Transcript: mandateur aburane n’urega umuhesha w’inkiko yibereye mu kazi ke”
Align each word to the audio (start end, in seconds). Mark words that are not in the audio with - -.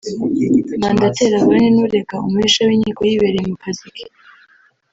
mandateur 0.81 1.31
aburane 1.39 1.69
n’urega 1.75 2.15
umuhesha 2.27 2.61
w’inkiko 2.69 3.01
yibereye 3.09 3.45
mu 3.51 3.57
kazi 3.63 3.87
ke” 3.95 4.05